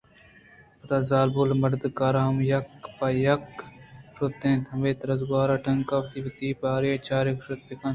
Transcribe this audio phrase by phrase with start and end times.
[0.79, 2.67] پدا زالبول ءُمرد کارہم یک
[2.97, 3.43] پہ یک
[4.13, 7.89] ءَشت اَنت ءُہمےدروازگءِٹُنگ ءَ وتی وتی باری ءَ چارگ اش بنا کُت